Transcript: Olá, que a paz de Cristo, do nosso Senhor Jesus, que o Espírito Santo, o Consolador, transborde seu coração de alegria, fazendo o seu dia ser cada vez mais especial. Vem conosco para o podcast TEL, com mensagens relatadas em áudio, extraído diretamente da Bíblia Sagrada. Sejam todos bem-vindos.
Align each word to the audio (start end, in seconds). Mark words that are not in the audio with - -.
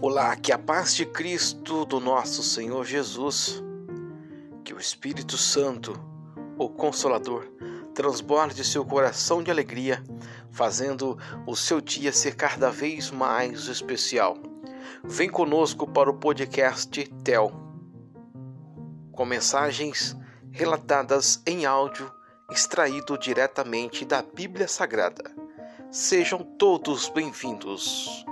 Olá, 0.00 0.36
que 0.36 0.52
a 0.52 0.58
paz 0.58 0.94
de 0.94 1.04
Cristo, 1.04 1.84
do 1.84 1.98
nosso 1.98 2.40
Senhor 2.40 2.84
Jesus, 2.84 3.60
que 4.62 4.72
o 4.72 4.78
Espírito 4.78 5.36
Santo, 5.36 5.92
o 6.56 6.68
Consolador, 6.68 7.48
transborde 7.96 8.64
seu 8.64 8.84
coração 8.84 9.42
de 9.42 9.50
alegria, 9.50 10.00
fazendo 10.52 11.18
o 11.44 11.56
seu 11.56 11.80
dia 11.80 12.12
ser 12.12 12.36
cada 12.36 12.70
vez 12.70 13.10
mais 13.10 13.66
especial. 13.66 14.36
Vem 15.02 15.28
conosco 15.28 15.84
para 15.84 16.08
o 16.08 16.14
podcast 16.14 17.04
TEL, 17.24 17.50
com 19.10 19.24
mensagens 19.24 20.16
relatadas 20.52 21.42
em 21.44 21.66
áudio, 21.66 22.08
extraído 22.52 23.18
diretamente 23.18 24.04
da 24.04 24.22
Bíblia 24.22 24.68
Sagrada. 24.68 25.24
Sejam 25.90 26.44
todos 26.56 27.08
bem-vindos. 27.08 28.24